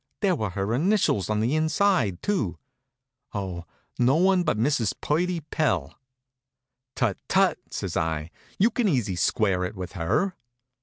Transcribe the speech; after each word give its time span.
There 0.21 0.35
were 0.35 0.49
her 0.49 0.73
initials 0.73 1.29
on 1.29 1.41
the 1.41 1.53
inside, 1.55 2.23
too. 2.23 2.57
Oh, 3.35 3.65
no 3.99 4.15
one 4.15 4.41
but 4.41 4.57
Mrs. 4.57 4.95
Purdy 4.99 5.41
Pell." 5.41 5.93
"Tut, 6.95 7.19
tut!" 7.27 7.59
says 7.69 7.95
I. 7.95 8.31
"You 8.57 8.71
can 8.71 8.87
easy 8.87 9.15
square 9.15 9.63
it 9.63 9.75
with 9.75 9.91
her." 9.91 10.33